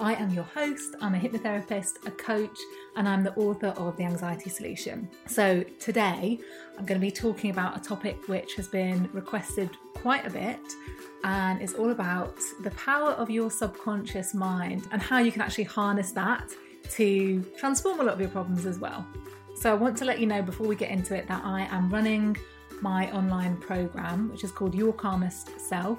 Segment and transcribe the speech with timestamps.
[0.00, 0.94] I am your host.
[1.00, 2.56] I'm a hypnotherapist, a coach,
[2.94, 5.08] and I'm the author of The Anxiety Solution.
[5.26, 6.38] So today
[6.78, 10.60] I'm going to be talking about a topic which has been requested quite a bit,
[11.24, 15.64] and it's all about the power of your subconscious mind and how you can actually
[15.64, 16.48] harness that
[16.90, 19.04] to transform a lot of your problems as well.
[19.56, 21.90] So I want to let you know before we get into it that I am
[21.90, 22.36] running
[22.80, 25.98] my online program, which is called Your Calmest Self.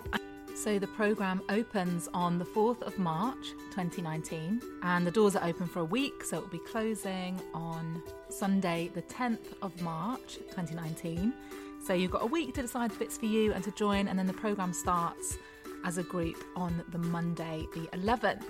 [0.59, 5.67] So the program opens on the 4th of March 2019, and the doors are open
[5.67, 11.31] for a week, so it will be closing on Sunday, the 10th of March 2019.
[11.81, 14.19] So you've got a week to decide if it's for you and to join, and
[14.19, 15.37] then the program starts
[15.85, 18.43] as a group on the Monday, the 11th.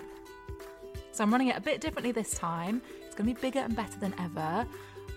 [1.11, 2.81] So I'm running it a bit differently this time.
[3.05, 4.65] It's going to be bigger and better than ever.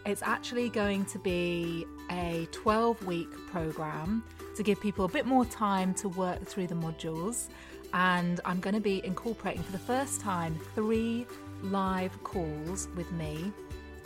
[0.05, 5.45] It's actually going to be a 12 week program to give people a bit more
[5.45, 7.49] time to work through the modules.
[7.95, 11.27] And I'm going to be incorporating for the first time three
[11.63, 13.53] live calls with me,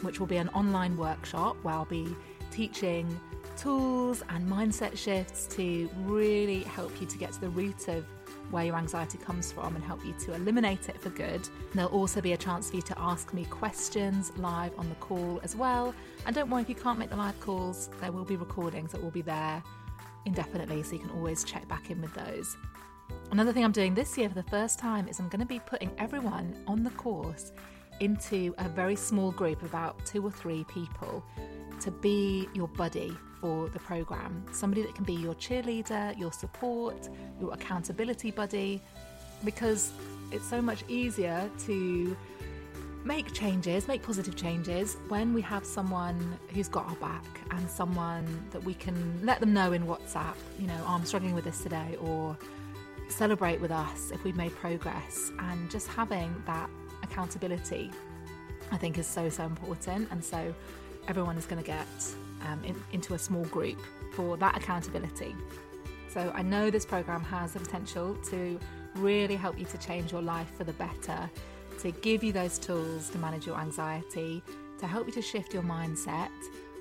[0.03, 2.15] which will be an online workshop where I'll be
[2.51, 3.21] teaching
[3.57, 8.05] tools and mindset shifts to really help you to get to the root of
[8.51, 11.49] where your anxiety comes from and help you to eliminate it for good.
[11.75, 15.41] There'll also be a chance for you to ask me questions live on the call
[15.43, 15.95] as well.
[16.27, 19.03] And don't worry if you can't make the live calls, there will be recordings that
[19.03, 19.63] will be there
[20.27, 22.57] indefinitely, so you can always check back in with those.
[23.31, 25.61] Another thing I'm doing this year for the first time is I'm going to be
[25.61, 27.53] putting everyone on the course
[28.01, 31.25] into a very small group, of about two or three people,
[31.81, 34.45] to be your buddy for the program.
[34.53, 37.09] Somebody that can be your cheerleader, your support,
[37.41, 38.83] your accountability buddy,
[39.45, 39.93] because
[40.33, 42.17] it's so much easier to
[43.07, 48.27] make changes, make positive changes when we have someone who's got our back and someone
[48.51, 51.63] that we can let them know in WhatsApp, you know, oh, I'm struggling with this
[51.63, 52.37] today, or
[53.09, 55.31] celebrate with us if we've made progress.
[55.39, 56.69] And just having that
[57.05, 57.93] accountability,
[58.73, 60.09] I think, is so, so important.
[60.11, 60.53] And so
[61.07, 61.87] everyone is going to get
[62.49, 63.79] um, in, into a small group
[64.15, 65.37] for that accountability.
[66.09, 68.59] So I know this program has the potential to
[68.97, 71.31] really help you to change your life for the better,
[71.81, 74.43] to give you those tools to manage your anxiety,
[74.79, 76.31] to help you to shift your mindset,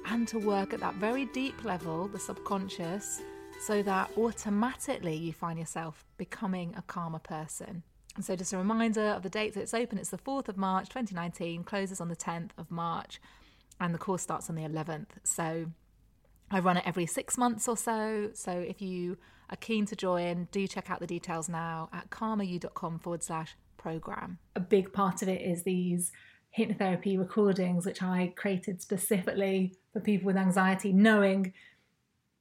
[0.07, 3.21] and to work at that very deep level, the subconscious,
[3.65, 7.83] so that automatically you find yourself becoming a calmer person.
[8.15, 10.57] And so, just a reminder of the date that it's open it's the 4th of
[10.57, 13.19] March 2019, closes on the 10th of March
[13.79, 15.07] and the course starts on the 11th.
[15.23, 15.67] So
[16.49, 18.29] I run it every six months or so.
[18.33, 19.17] So if you
[19.49, 23.55] are keen to join, do check out the details now at calmeryou.com forward slash
[23.85, 24.39] program.
[24.55, 26.11] A big part of it is these
[26.57, 31.53] hypnotherapy recordings, which I created specifically for people with anxiety, knowing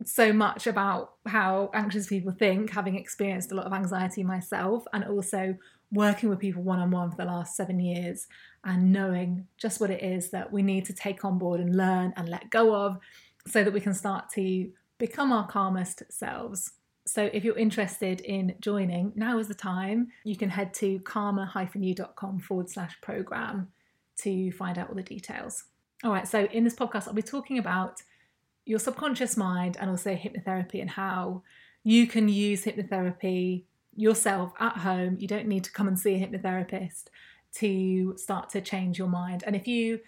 [0.04, 5.04] so much about how anxious people think, having experienced a lot of anxiety myself, and
[5.04, 5.54] also
[5.92, 8.26] working with people one on one for the last seven years
[8.64, 12.12] and knowing just what it is that we need to take on board and learn
[12.16, 12.98] and let go of
[13.46, 16.72] so that we can start to become our calmest selves.
[17.06, 20.08] So, if you're interested in joining, now is the time.
[20.24, 23.68] You can head to calmer-you.com forward slash program
[24.18, 25.64] to find out all the details.
[26.02, 28.02] All right, so in this podcast, I'll be talking about
[28.64, 31.42] your subconscious mind and also hypnotherapy and how
[31.82, 33.64] you can use hypnotherapy
[33.94, 35.16] yourself at home.
[35.20, 37.04] You don't need to come and see a hypnotherapist
[37.56, 39.44] to start to change your mind.
[39.46, 40.00] And if you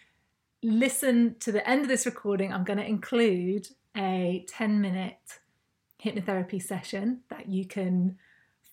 [0.63, 5.41] listen to the end of this recording, I'm going to include a 10 minute
[6.03, 8.17] hypnotherapy session that you can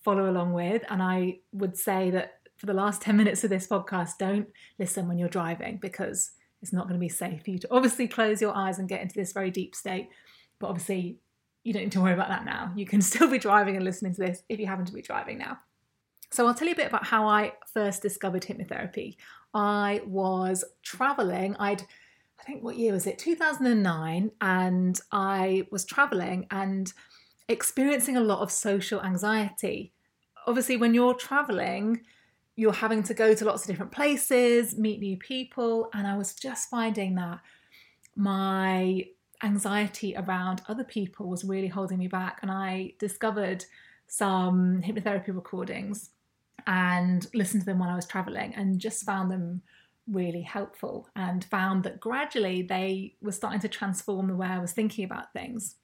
[0.02, 0.82] follow along with.
[0.88, 4.48] And I would say that for the last 10 minutes of this podcast, don't
[4.78, 6.32] listen when you're driving because
[6.62, 9.02] it's not going to be safe for you to obviously close your eyes and get
[9.02, 10.08] into this very deep state.
[10.58, 11.18] But obviously,
[11.62, 12.72] you don't need to worry about that now.
[12.76, 15.38] You can still be driving and listening to this if you happen to be driving
[15.38, 15.58] now.
[16.30, 19.16] So I'll tell you a bit about how I first discovered hypnotherapy.
[19.52, 21.54] I was traveling.
[21.58, 21.84] I'd
[22.40, 23.18] I think what year was it?
[23.18, 26.92] 2009 and I was traveling and
[27.48, 29.92] experiencing a lot of social anxiety.
[30.46, 32.02] Obviously when you're traveling,
[32.56, 36.34] you're having to go to lots of different places, meet new people, and I was
[36.34, 37.40] just finding that
[38.16, 39.04] my
[39.42, 42.38] anxiety around other people was really holding me back.
[42.42, 43.64] And I discovered
[44.06, 46.10] some hypnotherapy recordings
[46.66, 49.62] and listened to them when I was traveling and just found them
[50.06, 54.72] really helpful and found that gradually they were starting to transform the way I was
[54.72, 55.76] thinking about things.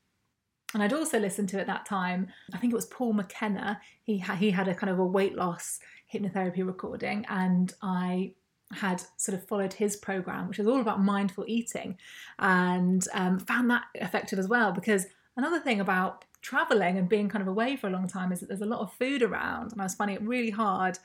[0.72, 3.80] And I'd also listened to at that time, I think it was Paul McKenna.
[4.02, 5.80] He, ha- he had a kind of a weight loss
[6.12, 8.34] hypnotherapy recording, and I
[8.72, 11.98] had sort of followed his program, which was all about mindful eating,
[12.38, 14.72] and um, found that effective as well.
[14.72, 15.06] Because
[15.36, 18.48] another thing about traveling and being kind of away for a long time is that
[18.48, 20.98] there's a lot of food around, and I was finding it really hard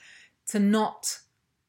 [0.48, 1.20] to not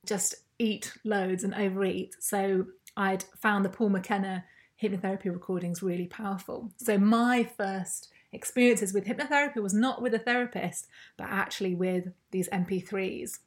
[0.05, 2.15] just eat loads and overeat.
[2.21, 2.67] So
[2.97, 4.45] I'd found the Paul McKenna
[4.83, 6.71] hypnotherapy recordings really powerful.
[6.77, 10.87] So my first experiences with hypnotherapy was not with a therapist,
[11.17, 13.39] but actually with these MP3s.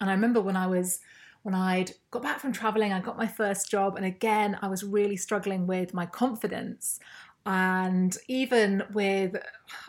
[0.00, 1.00] And I remember when I was
[1.42, 4.84] when I'd got back from traveling, I got my first job, and again, I was
[4.84, 6.98] really struggling with my confidence.
[7.46, 9.36] And even with,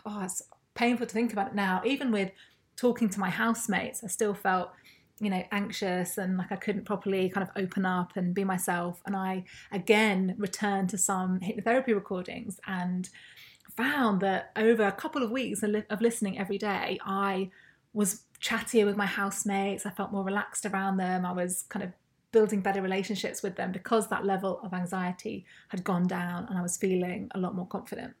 [0.06, 0.42] oh, it's
[0.74, 2.30] painful to think about it now, even with
[2.76, 4.70] talking to my housemates, I still felt,
[5.20, 9.02] you know, anxious and like I couldn't properly kind of open up and be myself.
[9.06, 13.08] And I again returned to some hypnotherapy recordings and
[13.76, 17.50] found that over a couple of weeks of listening every day, I
[17.92, 19.86] was chattier with my housemates.
[19.86, 21.26] I felt more relaxed around them.
[21.26, 21.92] I was kind of
[22.32, 26.62] building better relationships with them because that level of anxiety had gone down and I
[26.62, 28.14] was feeling a lot more confident.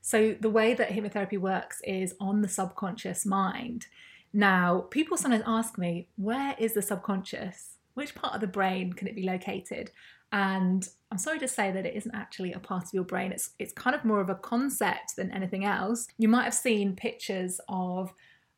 [0.00, 3.86] So, the way that hypnotherapy works is on the subconscious mind.
[4.32, 7.76] Now, people sometimes ask me, where is the subconscious?
[7.94, 9.90] Which part of the brain can it be located?
[10.32, 13.32] And I'm sorry to say that it isn't actually a part of your brain.
[13.32, 16.08] It's it's kind of more of a concept than anything else.
[16.16, 18.14] You might have seen pictures of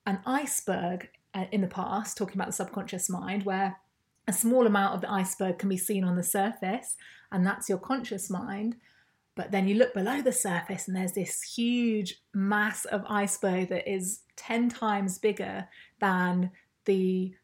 [0.06, 3.76] an iceberg uh, in the past, talking about the subconscious mind, where
[4.28, 6.96] a small amount of the iceberg can be seen on the surface,
[7.32, 8.76] and that's your conscious mind.
[9.36, 13.90] But then you look below the surface, and there's this huge mass of iceberg that
[13.90, 15.66] is 10 times bigger
[16.00, 16.50] than
[16.84, 17.34] the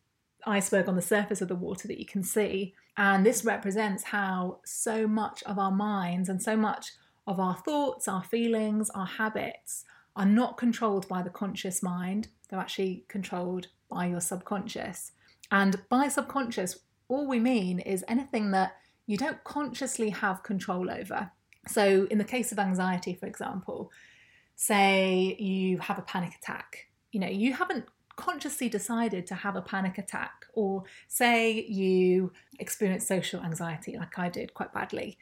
[0.46, 2.74] iceberg on the surface of the water that you can see.
[2.96, 6.92] And this represents how so much of our minds and so much
[7.26, 9.84] of our thoughts, our feelings, our habits
[10.16, 15.12] are not controlled by the conscious mind, they're actually controlled by your subconscious.
[15.50, 18.76] And by subconscious, all we mean is anything that
[19.06, 21.30] you don't consciously have control over.
[21.68, 23.90] So, in the case of anxiety, for example,
[24.56, 27.86] say you have a panic attack, you know, you haven't
[28.16, 34.28] consciously decided to have a panic attack, or say you experience social anxiety, like I
[34.28, 35.16] did quite badly.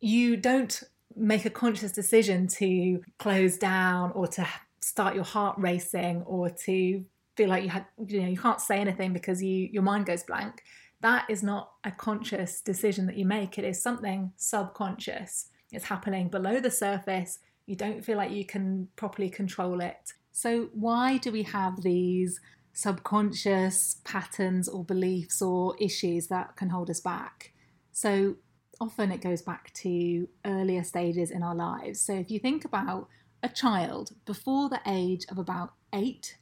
[0.00, 0.82] You don't
[1.16, 4.46] make a conscious decision to close down or to
[4.80, 7.04] start your heart racing or to
[7.36, 10.22] feel like you had you know you can't say anything because you your mind goes
[10.22, 10.62] blank
[11.00, 16.28] that is not a conscious decision that you make it is something subconscious it's happening
[16.28, 21.30] below the surface you don't feel like you can properly control it so why do
[21.30, 22.40] we have these
[22.72, 27.52] subconscious patterns or beliefs or issues that can hold us back
[27.92, 28.36] so
[28.80, 32.00] often it goes back to earlier stages in our lives.
[32.00, 33.08] So if you think about
[33.42, 36.36] a child before the age of about eight,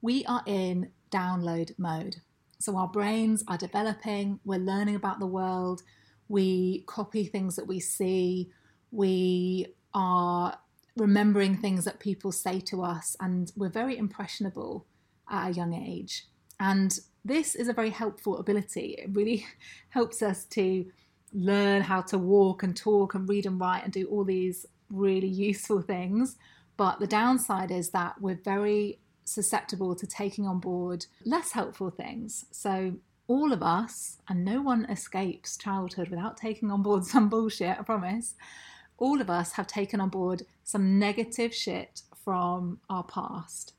[0.00, 2.16] we are in download mode.
[2.58, 5.82] So our brains are developing, we're learning about the world,
[6.28, 8.50] we copy things that we see,
[8.96, 10.58] we are
[10.96, 14.86] remembering things that people say to us, and we're very impressionable
[15.30, 16.24] at a young age.
[16.58, 18.96] And this is a very helpful ability.
[18.98, 19.46] It really
[19.90, 20.86] helps us to
[21.32, 25.28] learn how to walk and talk and read and write and do all these really
[25.48, 26.36] useful things.
[26.78, 32.46] But the downside is that we're very susceptible to taking on board less helpful things.
[32.50, 32.94] So,
[33.28, 37.82] all of us, and no one escapes childhood without taking on board some bullshit, I
[37.82, 38.34] promise.
[38.98, 43.74] All of us have taken on board some negative shit from our past.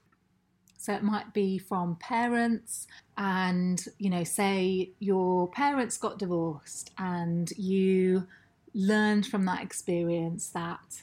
[0.78, 7.52] So it might be from parents, and you know, say your parents got divorced and
[7.58, 8.28] you
[8.74, 11.02] learned from that experience that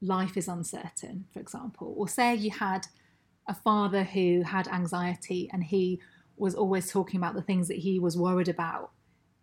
[0.00, 2.86] life is uncertain, for example, or say you had
[3.48, 5.98] a father who had anxiety and he
[6.36, 8.90] was always talking about the things that he was worried about.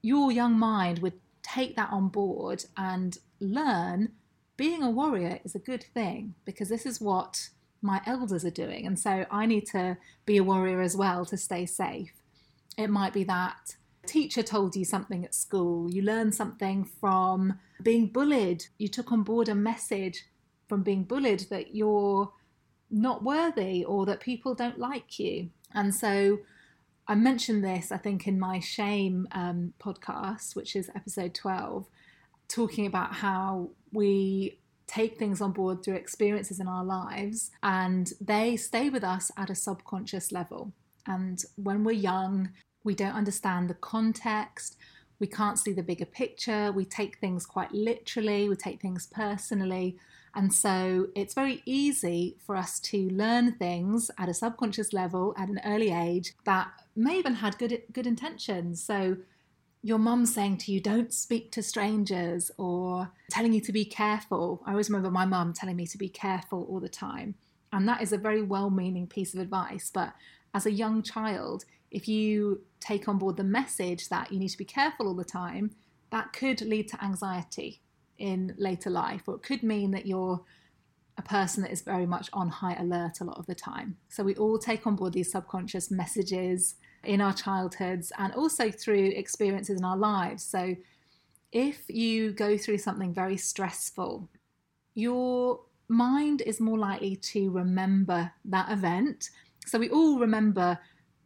[0.01, 1.19] Your young mind would
[1.53, 4.09] take that on board and learn
[4.57, 7.49] being a warrior is a good thing because this is what
[7.81, 8.87] my elders are doing.
[8.87, 12.11] And so I need to be a warrior as well to stay safe.
[12.77, 17.59] It might be that a teacher told you something at school, you learned something from
[17.83, 20.25] being bullied, you took on board a message
[20.67, 22.31] from being bullied that you're
[22.89, 25.49] not worthy or that people don't like you.
[25.73, 26.39] And so
[27.09, 31.87] I mentioned this, I think, in my shame um, podcast, which is episode 12,
[32.49, 38.55] talking about how we take things on board through experiences in our lives and they
[38.55, 40.73] stay with us at a subconscious level.
[41.05, 42.49] And when we're young,
[42.83, 44.77] we don't understand the context,
[45.19, 49.97] we can't see the bigger picture, we take things quite literally, we take things personally.
[50.35, 55.49] And so it's very easy for us to learn things at a subconscious level at
[55.49, 58.83] an early age that may even had good good intentions.
[58.83, 59.17] So
[59.83, 64.61] your mum saying to you, don't speak to strangers, or telling you to be careful.
[64.65, 67.35] I always remember my mum telling me to be careful all the time.
[67.71, 69.91] And that is a very well meaning piece of advice.
[69.93, 70.13] But
[70.53, 74.57] as a young child, if you take on board the message that you need to
[74.57, 75.71] be careful all the time,
[76.11, 77.81] that could lead to anxiety
[78.17, 80.41] in later life, or it could mean that you're
[81.17, 83.97] a person that is very much on high alert a lot of the time.
[84.09, 86.75] So we all take on board these subconscious messages
[87.07, 90.43] in our childhoods and also through experiences in our lives.
[90.43, 90.75] So,
[91.51, 94.29] if you go through something very stressful,
[94.93, 99.29] your mind is more likely to remember that event.
[99.65, 100.77] So, we all remember,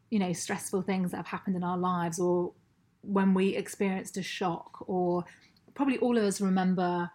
[0.10, 2.54] you know, stressful things that have happened in our lives or
[3.02, 5.26] when we experienced a shock, or
[5.74, 7.10] probably all of us remember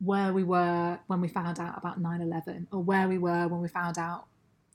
[0.00, 3.60] where we were when we found out about 9 11 or where we were when
[3.60, 4.26] we found out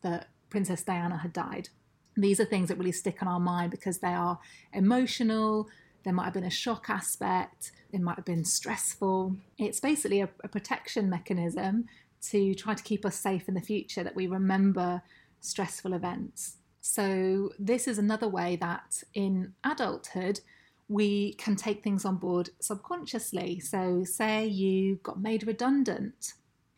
[0.01, 1.69] that Princess Diana had died.
[2.15, 4.39] These are things that really stick in our mind because they are
[4.71, 5.67] emotional,
[6.03, 9.35] there might have been a shock aspect, it might have been stressful.
[9.57, 11.85] It's basically a, a protection mechanism
[12.29, 15.01] to try to keep us safe in the future that we remember
[15.41, 16.57] stressful events.
[16.81, 20.41] So, this is another way that in adulthood,
[20.89, 23.61] we can take things on board subconsciously.
[23.61, 26.33] So, say you got made redundant,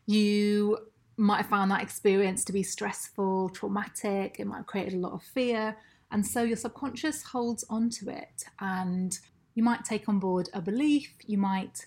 [0.06, 0.78] you
[1.16, 5.12] might have found that experience to be stressful, traumatic, it might have created a lot
[5.12, 5.76] of fear.
[6.10, 8.44] And so your subconscious holds on to it.
[8.60, 9.18] And
[9.54, 11.86] you might take on board a belief, you might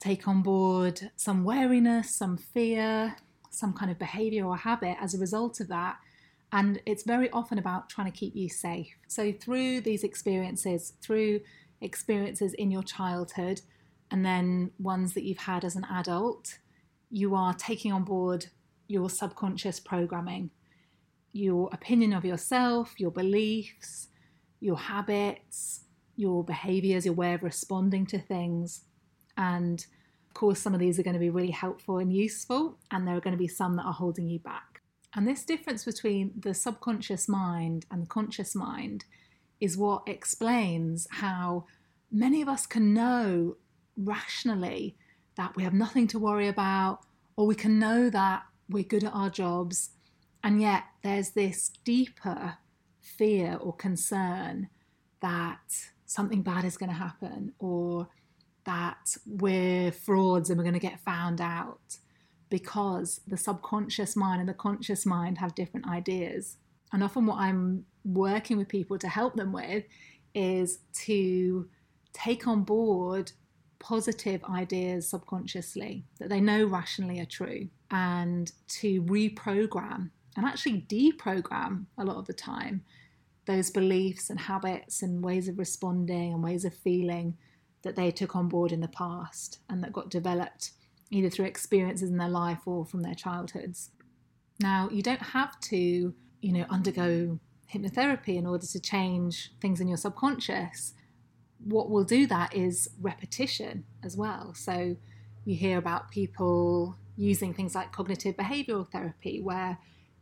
[0.00, 3.16] take on board some wariness, some fear,
[3.50, 5.98] some kind of behavior or habit as a result of that.
[6.52, 8.94] And it's very often about trying to keep you safe.
[9.08, 11.40] So, through these experiences, through
[11.80, 13.62] experiences in your childhood,
[14.10, 16.58] and then ones that you've had as an adult,
[17.10, 18.46] you are taking on board
[18.88, 20.50] your subconscious programming,
[21.32, 24.08] your opinion of yourself, your beliefs,
[24.60, 25.84] your habits,
[26.16, 28.84] your behaviors, your way of responding to things.
[29.36, 29.84] And
[30.28, 33.16] of course, some of these are going to be really helpful and useful, and there
[33.16, 34.80] are going to be some that are holding you back.
[35.14, 39.04] And this difference between the subconscious mind and the conscious mind
[39.60, 41.64] is what explains how
[42.10, 43.56] many of us can know
[43.96, 44.96] rationally
[45.36, 47.00] that we have nothing to worry about,
[47.36, 49.90] or we can know that we're good at our jobs,
[50.42, 52.58] and yet there's this deeper
[53.00, 54.68] fear or concern
[55.20, 58.08] that something bad is going to happen or
[58.64, 61.98] that we're frauds and we're going to get found out
[62.50, 66.56] because the subconscious mind and the conscious mind have different ideas.
[66.92, 69.84] And often, what I'm working with people to help them with
[70.34, 71.68] is to
[72.12, 73.32] take on board
[73.78, 81.86] positive ideas subconsciously that they know rationally are true and to reprogram and actually deprogram
[81.98, 82.82] a lot of the time
[83.46, 87.36] those beliefs and habits and ways of responding and ways of feeling
[87.82, 90.72] that they took on board in the past and that got developed
[91.12, 93.90] either through experiences in their life or from their childhoods.
[94.60, 97.38] Now, you don't have to, you know, undergo
[97.72, 100.94] hypnotherapy in order to change things in your subconscious
[101.64, 104.54] what will do that is repetition as well.
[104.54, 104.96] So
[105.44, 109.78] you hear about people using things like cognitive behavioral therapy, where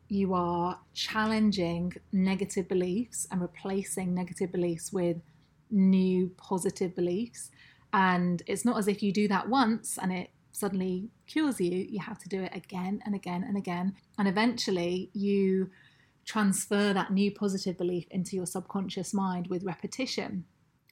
[0.09, 5.17] you are challenging negative beliefs and replacing negative beliefs with
[5.71, 7.51] new positive beliefs.
[7.93, 11.87] And it's not as if you do that once and it suddenly cures you.
[11.89, 13.95] You have to do it again and again and again.
[14.19, 15.71] And eventually you
[16.25, 20.45] transfer that new positive belief into your subconscious mind with repetition.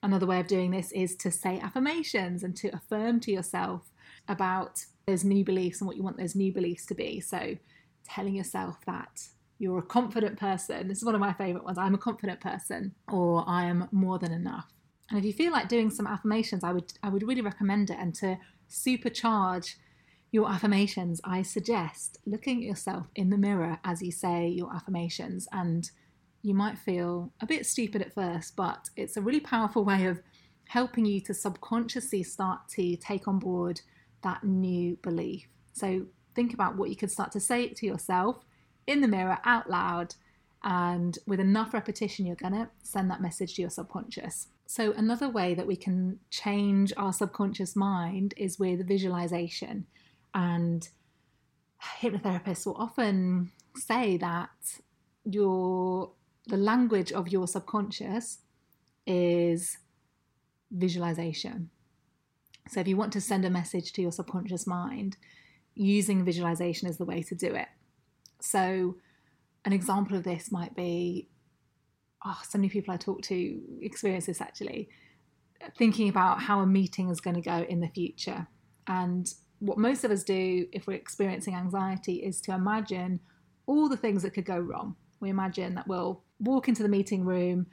[0.03, 3.91] Another way of doing this is to say affirmations and to affirm to yourself
[4.29, 7.21] about those new beliefs and what you want those new beliefs to be.
[7.21, 7.57] So,
[8.05, 9.29] telling yourself that
[9.59, 10.89] you're a confident person.
[10.89, 11.79] This is one of my favorite ones.
[11.79, 14.73] I'm a confident person, or I am more than enough.
[15.09, 17.99] And if you feel like doing some affirmations, I would I would really recommend it
[17.99, 19.77] and to supercharge
[20.33, 25.47] your affirmations, I suggest looking at yourself in the mirror as you say your affirmations.
[25.53, 25.89] And
[26.43, 30.21] you might feel a bit stupid at first, but it's a really powerful way of
[30.69, 33.83] helping you to subconsciously start to take on board
[34.23, 35.47] that new belief.
[35.73, 38.45] So think about what you could start to say to yourself
[38.87, 40.15] in the mirror out loud.
[40.65, 44.49] And with enough repetition, you're going to send that message to your subconscious.
[44.67, 49.87] So, another way that we can change our subconscious mind is with visualization.
[50.35, 50.89] And
[52.01, 54.51] hypnotherapists will often say that
[55.25, 56.13] your
[56.47, 58.39] the language of your subconscious
[59.07, 59.79] is
[60.71, 61.71] visualization.
[62.69, 65.17] So if you want to send a message to your subconscious mind,
[65.75, 67.69] using visualization is the way to do it.
[68.41, 68.97] So
[69.65, 71.29] an example of this might be
[72.25, 74.89] oh, so many people I talk to experience this actually,
[75.77, 78.47] thinking about how a meeting is going to go in the future.
[78.87, 83.21] And what most of us do if we're experiencing anxiety is to imagine
[83.67, 84.97] all the things that could go wrong.
[85.21, 87.67] We imagine that we'll walk into the meeting room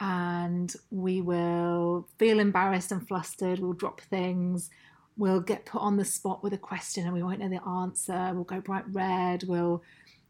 [0.00, 4.70] and we will feel embarrassed and flustered, we'll drop things,
[5.16, 8.30] we'll get put on the spot with a question and we won't know the answer,
[8.32, 9.82] we'll go bright red, we'll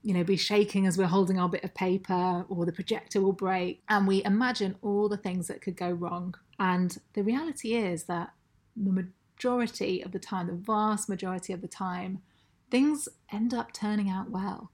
[0.03, 3.33] you know be shaking as we're holding our bit of paper or the projector will
[3.33, 3.83] break.
[3.89, 6.35] And we imagine all the things that could go wrong.
[6.59, 8.33] And the reality is that
[8.77, 12.23] the majority of the time, the vast majority of the time,
[12.71, 14.71] things end up turning out well.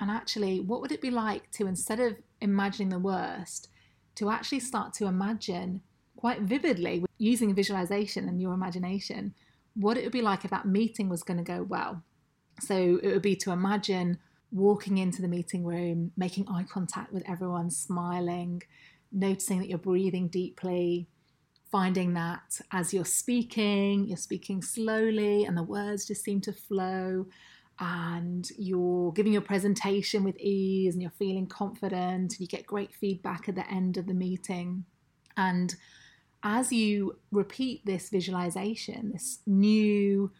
[0.00, 3.68] And actually, what would it be like to, instead of imagining the worst,
[4.18, 5.80] to actually start to imagine
[6.16, 9.34] quite vividly using visualization and your imagination
[9.74, 12.02] what it would be like if that meeting was going to go well.
[12.60, 14.18] So it would be to imagine
[14.50, 18.62] walking into the meeting room, making eye contact with everyone, smiling,
[19.12, 21.06] noticing that you're breathing deeply,
[21.70, 27.26] finding that as you're speaking, you're speaking slowly and the words just seem to flow,
[27.80, 32.94] and you're giving your presentation with ease and you're feeling confident, and you get great
[32.94, 34.84] feedback at the end of the meeting.
[35.36, 35.74] And
[36.42, 40.32] as you repeat this visualization, this new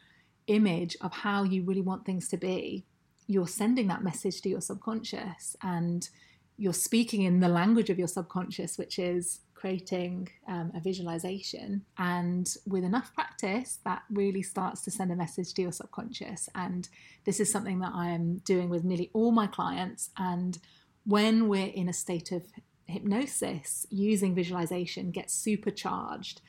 [0.47, 2.85] image of how you really want things to be,
[3.27, 6.09] you're sending that message to your subconscious and
[6.57, 11.85] you're speaking in the language of your subconscious, which is creating um, a visualization.
[11.99, 16.49] And with enough practice, that really starts to send a message to your subconscious.
[16.55, 16.89] And
[17.25, 20.11] this is something that I am doing with nearly all my clients.
[20.17, 20.59] And
[21.05, 22.45] when we're in a state of
[22.87, 26.41] hypnosis, using visualization gets supercharged.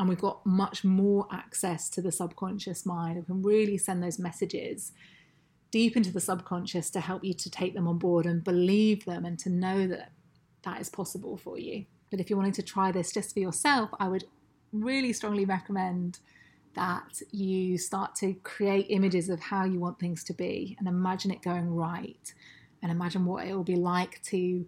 [0.00, 3.16] And we've got much more access to the subconscious mind.
[3.16, 4.92] We can really send those messages
[5.70, 9.26] deep into the subconscious to help you to take them on board and believe them
[9.26, 10.12] and to know that
[10.62, 11.84] that is possible for you.
[12.14, 14.22] But if you're wanting to try this just for yourself, I would
[14.72, 16.20] really strongly recommend
[16.76, 21.32] that you start to create images of how you want things to be and imagine
[21.32, 22.32] it going right
[22.80, 24.64] and imagine what it will be like to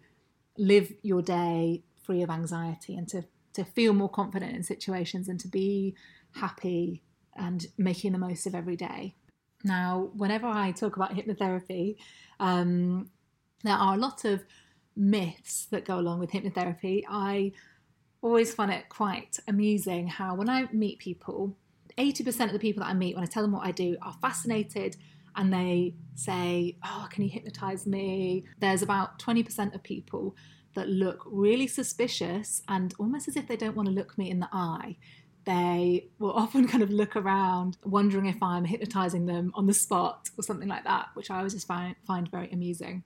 [0.59, 5.39] live your day free of anxiety and to, to feel more confident in situations and
[5.39, 5.95] to be
[6.35, 7.01] happy
[7.37, 9.15] and making the most of every day.
[9.63, 11.95] Now, whenever I talk about hypnotherapy,
[12.41, 13.09] um,
[13.63, 14.43] there are a lot of
[14.97, 17.53] myths that go along with hypnotherapy, I
[18.23, 21.57] always find it quite amusing how when I meet people,
[21.99, 24.15] 80% of the people that I meet, when I tell them what I do, are
[24.21, 24.97] fascinated
[25.37, 28.45] and they say, Oh, can you hypnotize me?
[28.59, 30.35] There's about 20% of people
[30.75, 34.41] that look really suspicious and almost as if they don't want to look me in
[34.41, 34.97] the eye.
[35.45, 40.29] They will often kind of look around, wondering if I'm hypnotizing them on the spot
[40.37, 43.05] or something like that, which I always just find, find very amusing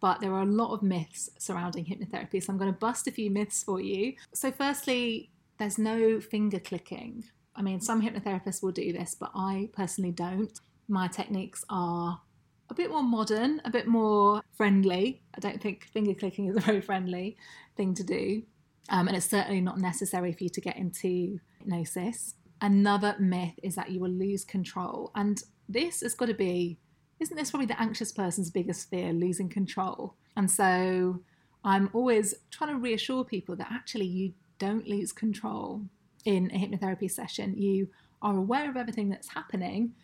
[0.00, 2.42] but there are a lot of myths surrounding hypnotherapy.
[2.42, 4.14] So I'm going to bust a few myths for you.
[4.32, 7.24] So, firstly, there's no finger clicking.
[7.54, 10.52] I mean, some hypnotherapists will do this, but I personally don't.
[10.88, 12.20] My techniques are
[12.68, 15.22] a bit more modern, a bit more friendly.
[15.34, 17.36] I don't think finger clicking is a very friendly
[17.76, 18.42] thing to do.
[18.88, 22.34] Um, and it's certainly not necessary for you to get into hypnosis.
[22.60, 25.10] Another myth is that you will lose control.
[25.14, 26.78] And this has got to be
[27.20, 30.14] isn't this probably the anxious person's biggest fear, losing control?
[30.36, 31.22] And so
[31.64, 35.82] I'm always trying to reassure people that actually you don't lose control
[36.24, 37.56] in a hypnotherapy session.
[37.56, 37.88] You
[38.20, 39.94] are aware of everything that's happening.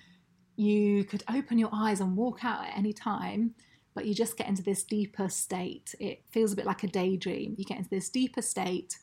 [0.56, 3.54] You could open your eyes and walk out at any time,
[3.94, 5.94] but you just get into this deeper state.
[6.00, 7.54] It feels a bit like a daydream.
[7.58, 8.98] You get into this deeper state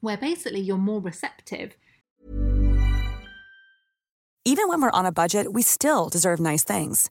[0.00, 1.76] where basically you're more receptive.
[4.44, 7.10] Even when we're on a budget, we still deserve nice things.